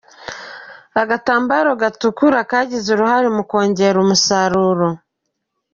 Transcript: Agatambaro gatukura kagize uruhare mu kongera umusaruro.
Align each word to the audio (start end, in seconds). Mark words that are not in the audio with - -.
Agatambaro 1.01 1.69
gatukura 1.81 2.39
kagize 2.51 2.87
uruhare 2.91 3.27
mu 3.35 3.43
kongera 3.49 3.97
umusaruro. 4.03 4.87